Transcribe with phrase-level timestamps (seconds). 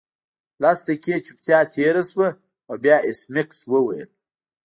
[0.63, 2.29] لس دقیقې چوپتیا تیره شوه
[2.67, 4.09] او بیا ایس میکس وویل